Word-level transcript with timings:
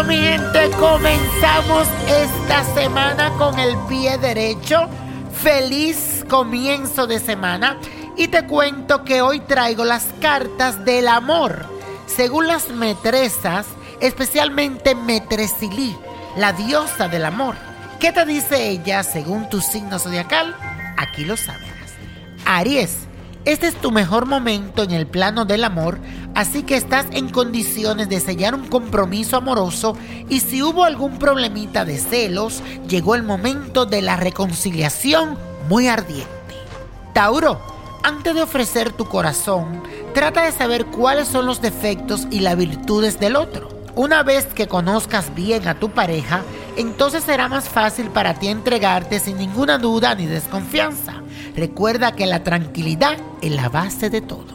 mi 0.00 0.16
gente, 0.16 0.70
comenzamos 0.80 1.86
esta 2.08 2.64
semana 2.74 3.30
con 3.36 3.58
el 3.58 3.76
pie 3.88 4.16
derecho. 4.16 4.88
Feliz 5.42 6.24
comienzo 6.30 7.06
de 7.06 7.20
semana. 7.20 7.78
Y 8.16 8.28
te 8.28 8.46
cuento 8.46 9.04
que 9.04 9.20
hoy 9.20 9.40
traigo 9.40 9.84
las 9.84 10.06
cartas 10.20 10.86
del 10.86 11.08
amor. 11.08 11.66
Según 12.06 12.48
las 12.48 12.70
metresas, 12.70 13.66
especialmente 14.00 14.94
Metresilí, 14.94 15.94
la 16.36 16.54
diosa 16.54 17.08
del 17.08 17.26
amor. 17.26 17.54
¿Qué 18.00 18.12
te 18.12 18.24
dice 18.24 18.70
ella 18.70 19.02
según 19.02 19.50
tu 19.50 19.60
signo 19.60 19.98
zodiacal? 19.98 20.56
Aquí 20.96 21.26
lo 21.26 21.36
sabrás. 21.36 21.68
Aries, 22.46 22.96
este 23.44 23.66
es 23.66 23.74
tu 23.74 23.90
mejor 23.90 24.26
momento 24.26 24.84
en 24.84 24.92
el 24.92 25.06
plano 25.06 25.44
del 25.44 25.64
amor, 25.64 25.98
así 26.34 26.62
que 26.62 26.76
estás 26.76 27.06
en 27.10 27.28
condiciones 27.28 28.08
de 28.08 28.20
sellar 28.20 28.54
un 28.54 28.68
compromiso 28.68 29.36
amoroso 29.36 29.96
y 30.28 30.40
si 30.40 30.62
hubo 30.62 30.84
algún 30.84 31.18
problemita 31.18 31.84
de 31.84 31.98
celos, 31.98 32.62
llegó 32.88 33.16
el 33.16 33.24
momento 33.24 33.84
de 33.84 34.00
la 34.00 34.16
reconciliación 34.16 35.36
muy 35.68 35.88
ardiente. 35.88 36.30
Tauro, 37.14 37.60
antes 38.04 38.34
de 38.34 38.42
ofrecer 38.42 38.92
tu 38.92 39.06
corazón, 39.06 39.82
trata 40.14 40.44
de 40.44 40.52
saber 40.52 40.86
cuáles 40.86 41.26
son 41.26 41.46
los 41.46 41.60
defectos 41.60 42.28
y 42.30 42.40
las 42.40 42.56
virtudes 42.56 43.18
del 43.18 43.34
otro. 43.34 43.68
Una 43.94 44.22
vez 44.22 44.46
que 44.46 44.68
conozcas 44.68 45.34
bien 45.34 45.66
a 45.66 45.78
tu 45.78 45.90
pareja, 45.90 46.42
entonces 46.76 47.24
será 47.24 47.48
más 47.48 47.68
fácil 47.68 48.08
para 48.08 48.34
ti 48.34 48.48
entregarte 48.48 49.20
sin 49.20 49.36
ninguna 49.36 49.78
duda 49.78 50.14
ni 50.14 50.26
desconfianza. 50.26 51.21
Recuerda 51.56 52.12
que 52.12 52.26
la 52.26 52.44
tranquilidad 52.44 53.16
es 53.40 53.52
la 53.52 53.68
base 53.68 54.10
de 54.10 54.20
todo. 54.20 54.54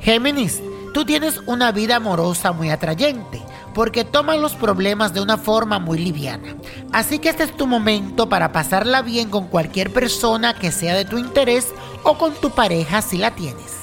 Géminis, 0.00 0.62
tú 0.92 1.04
tienes 1.04 1.40
una 1.46 1.72
vida 1.72 1.96
amorosa 1.96 2.52
muy 2.52 2.70
atrayente 2.70 3.42
porque 3.74 4.04
tomas 4.04 4.38
los 4.38 4.54
problemas 4.54 5.12
de 5.12 5.20
una 5.20 5.36
forma 5.36 5.78
muy 5.78 5.98
liviana. 5.98 6.54
Así 6.92 7.18
que 7.18 7.28
este 7.28 7.42
es 7.42 7.56
tu 7.56 7.66
momento 7.66 8.28
para 8.28 8.52
pasarla 8.52 9.02
bien 9.02 9.28
con 9.28 9.48
cualquier 9.48 9.92
persona 9.92 10.54
que 10.54 10.72
sea 10.72 10.94
de 10.94 11.04
tu 11.04 11.18
interés 11.18 11.66
o 12.04 12.16
con 12.16 12.32
tu 12.34 12.50
pareja 12.50 13.02
si 13.02 13.18
la 13.18 13.32
tienes. 13.32 13.74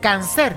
Cáncer, 0.00 0.56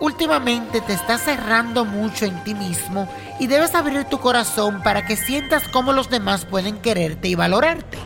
últimamente 0.00 0.80
te 0.80 0.92
estás 0.92 1.22
cerrando 1.22 1.84
mucho 1.84 2.26
en 2.26 2.42
ti 2.44 2.54
mismo 2.54 3.08
y 3.40 3.46
debes 3.46 3.74
abrir 3.74 4.04
tu 4.04 4.18
corazón 4.18 4.82
para 4.82 5.06
que 5.06 5.16
sientas 5.16 5.68
cómo 5.68 5.92
los 5.92 6.10
demás 6.10 6.44
pueden 6.44 6.78
quererte 6.78 7.28
y 7.28 7.34
valorarte. 7.36 7.98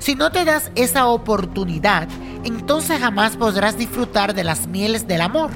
Si 0.00 0.14
no 0.14 0.32
te 0.32 0.46
das 0.46 0.70
esa 0.76 1.06
oportunidad, 1.08 2.08
entonces 2.44 2.98
jamás 3.00 3.36
podrás 3.36 3.76
disfrutar 3.76 4.34
de 4.34 4.44
las 4.44 4.66
mieles 4.66 5.06
del 5.06 5.20
amor, 5.20 5.50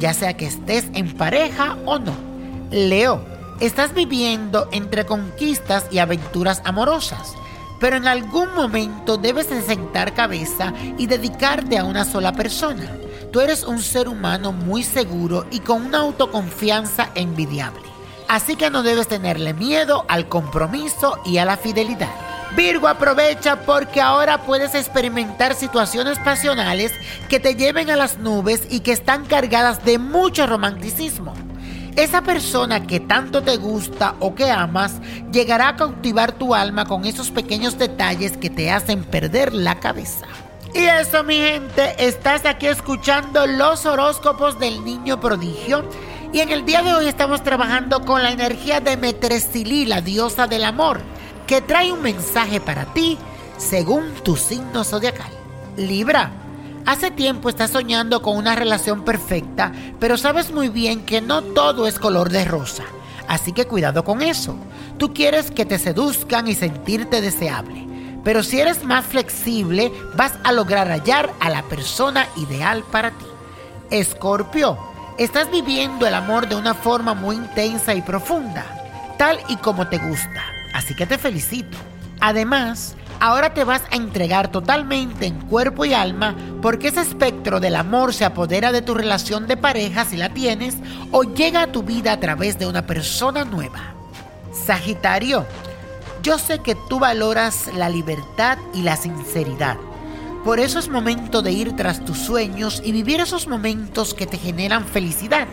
ya 0.00 0.12
sea 0.12 0.36
que 0.36 0.46
estés 0.46 0.86
en 0.94 1.16
pareja 1.16 1.76
o 1.86 2.00
no. 2.00 2.12
Leo, 2.72 3.24
estás 3.60 3.94
viviendo 3.94 4.68
entre 4.72 5.06
conquistas 5.06 5.86
y 5.92 5.98
aventuras 5.98 6.60
amorosas, 6.64 7.34
pero 7.78 7.96
en 7.96 8.08
algún 8.08 8.52
momento 8.56 9.16
debes 9.16 9.48
de 9.48 9.62
sentar 9.62 10.12
cabeza 10.12 10.72
y 10.98 11.06
dedicarte 11.06 11.78
a 11.78 11.84
una 11.84 12.04
sola 12.04 12.32
persona. 12.32 12.90
Tú 13.32 13.40
eres 13.40 13.62
un 13.62 13.80
ser 13.80 14.08
humano 14.08 14.50
muy 14.50 14.82
seguro 14.82 15.46
y 15.52 15.60
con 15.60 15.86
una 15.86 15.98
autoconfianza 15.98 17.10
envidiable. 17.14 17.82
Así 18.26 18.56
que 18.56 18.70
no 18.70 18.82
debes 18.82 19.06
tenerle 19.06 19.54
miedo 19.54 20.04
al 20.08 20.28
compromiso 20.28 21.18
y 21.24 21.38
a 21.38 21.44
la 21.44 21.56
fidelidad. 21.56 22.23
Virgo 22.56 22.86
aprovecha 22.86 23.56
porque 23.62 24.00
ahora 24.00 24.42
puedes 24.42 24.76
experimentar 24.76 25.56
situaciones 25.56 26.20
pasionales 26.20 26.92
que 27.28 27.40
te 27.40 27.56
lleven 27.56 27.90
a 27.90 27.96
las 27.96 28.18
nubes 28.18 28.62
y 28.70 28.80
que 28.80 28.92
están 28.92 29.24
cargadas 29.24 29.84
de 29.84 29.98
mucho 29.98 30.46
romanticismo. 30.46 31.34
Esa 31.96 32.22
persona 32.22 32.86
que 32.86 33.00
tanto 33.00 33.42
te 33.42 33.56
gusta 33.56 34.14
o 34.20 34.36
que 34.36 34.52
amas 34.52 35.00
llegará 35.32 35.68
a 35.70 35.76
cautivar 35.76 36.30
tu 36.32 36.54
alma 36.54 36.84
con 36.84 37.04
esos 37.06 37.32
pequeños 37.32 37.76
detalles 37.76 38.36
que 38.36 38.50
te 38.50 38.70
hacen 38.70 39.02
perder 39.02 39.52
la 39.52 39.80
cabeza. 39.80 40.26
Y 40.74 40.84
eso 40.84 41.24
mi 41.24 41.36
gente, 41.36 41.94
estás 41.98 42.46
aquí 42.46 42.68
escuchando 42.68 43.48
los 43.48 43.84
horóscopos 43.84 44.60
del 44.60 44.84
niño 44.84 45.20
prodigio. 45.20 45.88
Y 46.32 46.40
en 46.40 46.50
el 46.50 46.64
día 46.64 46.82
de 46.82 46.94
hoy 46.94 47.06
estamos 47.06 47.42
trabajando 47.42 48.04
con 48.04 48.22
la 48.22 48.30
energía 48.30 48.80
de 48.80 48.96
Metresilí, 48.96 49.86
la 49.86 50.00
diosa 50.00 50.46
del 50.46 50.64
amor 50.64 51.13
que 51.46 51.60
trae 51.60 51.92
un 51.92 52.02
mensaje 52.02 52.60
para 52.60 52.86
ti 52.86 53.18
según 53.56 54.12
tu 54.22 54.36
signo 54.36 54.84
zodiacal. 54.84 55.30
Libra, 55.76 56.30
hace 56.86 57.10
tiempo 57.10 57.48
estás 57.48 57.70
soñando 57.70 58.22
con 58.22 58.36
una 58.36 58.54
relación 58.54 59.04
perfecta, 59.04 59.72
pero 59.98 60.16
sabes 60.16 60.52
muy 60.52 60.68
bien 60.68 61.04
que 61.04 61.20
no 61.20 61.42
todo 61.42 61.86
es 61.86 61.98
color 61.98 62.30
de 62.30 62.44
rosa. 62.44 62.84
Así 63.28 63.52
que 63.52 63.66
cuidado 63.66 64.04
con 64.04 64.22
eso. 64.22 64.56
Tú 64.98 65.14
quieres 65.14 65.50
que 65.50 65.64
te 65.64 65.78
seduzcan 65.78 66.46
y 66.48 66.54
sentirte 66.54 67.20
deseable. 67.20 67.86
Pero 68.22 68.42
si 68.42 68.60
eres 68.60 68.84
más 68.84 69.04
flexible, 69.04 69.92
vas 70.16 70.34
a 70.44 70.52
lograr 70.52 70.88
hallar 70.88 71.32
a 71.40 71.50
la 71.50 71.62
persona 71.62 72.26
ideal 72.36 72.82
para 72.90 73.10
ti. 73.10 73.26
Escorpio, 73.90 74.78
estás 75.18 75.50
viviendo 75.50 76.06
el 76.06 76.14
amor 76.14 76.48
de 76.48 76.56
una 76.56 76.74
forma 76.74 77.14
muy 77.14 77.36
intensa 77.36 77.94
y 77.94 78.02
profunda, 78.02 78.64
tal 79.18 79.38
y 79.48 79.56
como 79.56 79.88
te 79.88 79.98
gusta. 79.98 80.43
Así 80.74 80.94
que 80.94 81.06
te 81.06 81.16
felicito. 81.16 81.78
Además, 82.20 82.96
ahora 83.20 83.54
te 83.54 83.64
vas 83.64 83.82
a 83.90 83.96
entregar 83.96 84.50
totalmente 84.50 85.26
en 85.26 85.40
cuerpo 85.42 85.84
y 85.84 85.94
alma 85.94 86.34
porque 86.60 86.88
ese 86.88 87.00
espectro 87.00 87.60
del 87.60 87.76
amor 87.76 88.12
se 88.12 88.24
apodera 88.24 88.72
de 88.72 88.82
tu 88.82 88.92
relación 88.92 89.46
de 89.46 89.56
pareja 89.56 90.04
si 90.04 90.16
la 90.16 90.34
tienes 90.34 90.76
o 91.12 91.22
llega 91.22 91.62
a 91.62 91.72
tu 91.72 91.84
vida 91.84 92.12
a 92.12 92.20
través 92.20 92.58
de 92.58 92.66
una 92.66 92.86
persona 92.86 93.44
nueva. 93.44 93.94
Sagitario, 94.52 95.46
yo 96.22 96.38
sé 96.38 96.58
que 96.58 96.74
tú 96.88 96.98
valoras 96.98 97.70
la 97.74 97.88
libertad 97.88 98.58
y 98.74 98.82
la 98.82 98.96
sinceridad. 98.96 99.76
Por 100.44 100.58
eso 100.58 100.80
es 100.80 100.88
momento 100.88 101.40
de 101.40 101.52
ir 101.52 101.76
tras 101.76 102.04
tus 102.04 102.18
sueños 102.18 102.82
y 102.84 102.90
vivir 102.90 103.20
esos 103.20 103.46
momentos 103.46 104.12
que 104.12 104.26
te 104.26 104.38
generan 104.38 104.84
felicidad. 104.84 105.46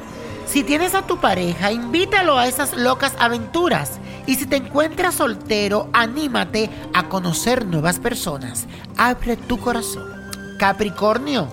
Si 0.48 0.64
tienes 0.64 0.96
a 0.96 1.04
tu 1.04 1.18
pareja, 1.20 1.72
invítalo 1.72 2.38
a 2.38 2.48
esas 2.48 2.76
locas 2.76 3.14
aventuras 3.20 4.00
y 4.32 4.36
si 4.36 4.46
te 4.46 4.56
encuentras 4.56 5.16
soltero, 5.16 5.90
anímate 5.92 6.70
a 6.94 7.10
conocer 7.10 7.66
nuevas 7.66 8.00
personas. 8.00 8.66
Abre 8.96 9.36
tu 9.36 9.60
corazón. 9.60 10.10
Capricornio, 10.58 11.50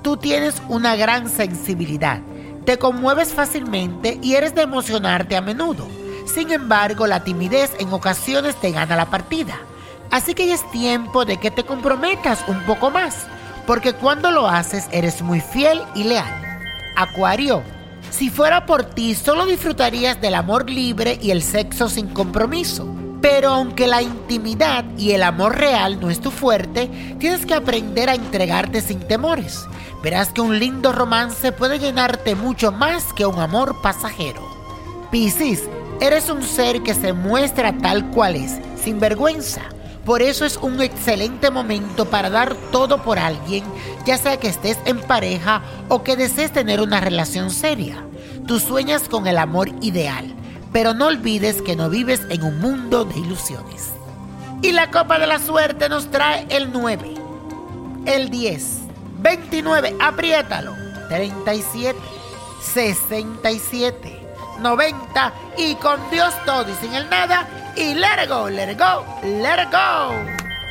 tú 0.00 0.16
tienes 0.16 0.62
una 0.70 0.96
gran 0.96 1.28
sensibilidad. 1.28 2.22
Te 2.64 2.78
conmueves 2.78 3.34
fácilmente 3.34 4.18
y 4.22 4.36
eres 4.36 4.54
de 4.54 4.62
emocionarte 4.62 5.36
a 5.36 5.42
menudo. 5.42 5.86
Sin 6.24 6.50
embargo, 6.50 7.06
la 7.06 7.22
timidez 7.22 7.72
en 7.78 7.92
ocasiones 7.92 8.56
te 8.56 8.70
gana 8.70 8.96
la 8.96 9.10
partida. 9.10 9.58
Así 10.10 10.32
que 10.32 10.46
ya 10.46 10.54
es 10.54 10.70
tiempo 10.70 11.26
de 11.26 11.36
que 11.36 11.50
te 11.50 11.64
comprometas 11.64 12.42
un 12.48 12.62
poco 12.62 12.90
más, 12.90 13.26
porque 13.66 13.92
cuando 13.92 14.30
lo 14.30 14.48
haces 14.48 14.86
eres 14.90 15.20
muy 15.20 15.42
fiel 15.42 15.82
y 15.94 16.04
leal. 16.04 16.32
Acuario, 16.96 17.62
si 18.12 18.28
fuera 18.28 18.66
por 18.66 18.84
ti, 18.84 19.14
solo 19.14 19.46
disfrutarías 19.46 20.20
del 20.20 20.34
amor 20.34 20.68
libre 20.68 21.18
y 21.20 21.30
el 21.30 21.42
sexo 21.42 21.88
sin 21.88 22.08
compromiso. 22.08 22.86
Pero 23.22 23.50
aunque 23.50 23.86
la 23.86 24.02
intimidad 24.02 24.84
y 24.98 25.12
el 25.12 25.22
amor 25.22 25.56
real 25.56 25.98
no 25.98 26.10
es 26.10 26.20
tu 26.20 26.30
fuerte, 26.30 26.90
tienes 27.18 27.46
que 27.46 27.54
aprender 27.54 28.10
a 28.10 28.14
entregarte 28.14 28.82
sin 28.82 29.00
temores. 29.00 29.64
Verás 30.02 30.28
que 30.28 30.42
un 30.42 30.58
lindo 30.58 30.92
romance 30.92 31.52
puede 31.52 31.78
llenarte 31.78 32.34
mucho 32.34 32.70
más 32.70 33.12
que 33.14 33.24
un 33.24 33.38
amor 33.38 33.80
pasajero. 33.80 34.46
Piscis, 35.10 35.62
eres 36.00 36.28
un 36.28 36.42
ser 36.42 36.82
que 36.82 36.94
se 36.94 37.14
muestra 37.14 37.72
tal 37.78 38.10
cual 38.10 38.36
es, 38.36 38.58
sin 38.76 39.00
vergüenza. 39.00 39.62
Por 40.04 40.20
eso 40.20 40.44
es 40.44 40.56
un 40.56 40.82
excelente 40.82 41.50
momento 41.50 42.10
para 42.10 42.28
dar 42.28 42.56
todo 42.72 43.02
por 43.02 43.18
alguien, 43.18 43.64
ya 44.04 44.18
sea 44.18 44.38
que 44.38 44.48
estés 44.48 44.76
en 44.84 45.00
pareja 45.00 45.62
o 45.88 46.02
que 46.02 46.16
desees 46.16 46.52
tener 46.52 46.80
una 46.80 47.00
relación 47.00 47.50
seria. 47.50 48.04
Tú 48.46 48.58
sueñas 48.58 49.08
con 49.08 49.26
el 49.26 49.38
amor 49.38 49.68
ideal, 49.80 50.34
pero 50.72 50.94
no 50.94 51.06
olvides 51.06 51.62
que 51.62 51.76
no 51.76 51.88
vives 51.88 52.20
en 52.28 52.42
un 52.42 52.58
mundo 52.60 53.04
de 53.04 53.18
ilusiones. 53.18 53.92
Y 54.62 54.72
la 54.72 54.90
copa 54.90 55.18
de 55.18 55.26
la 55.26 55.38
suerte 55.38 55.88
nos 55.88 56.10
trae 56.10 56.46
el 56.50 56.72
9, 56.72 57.14
el 58.06 58.30
10, 58.30 58.78
29, 59.20 59.96
apriétalo, 60.00 60.74
37, 61.08 61.98
67, 62.62 64.22
90 64.60 65.34
y 65.58 65.74
con 65.76 65.98
Dios 66.10 66.32
todo 66.44 66.66
y 66.70 66.74
sin 66.74 66.94
el 66.94 67.08
nada 67.10 67.48
y 67.76 67.94
let 67.94 68.22
it 68.22 68.28
go, 68.28 68.48
let 68.48 68.70
it 68.70 68.78
go, 68.78 69.04
let 69.22 69.62
it 69.62 69.70
go. 69.70 70.14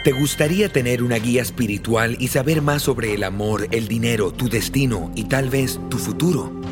¿Te 0.03 0.12
gustaría 0.12 0.67
tener 0.69 1.03
una 1.03 1.17
guía 1.17 1.41
espiritual 1.41 2.17
y 2.19 2.27
saber 2.29 2.62
más 2.62 2.81
sobre 2.81 3.13
el 3.13 3.24
amor, 3.24 3.67
el 3.71 3.88
dinero, 3.88 4.31
tu 4.31 4.50
destino 4.50 5.12
y 5.15 5.25
tal 5.25 5.50
vez 5.50 5.79
tu 5.89 5.97
futuro? 5.97 6.61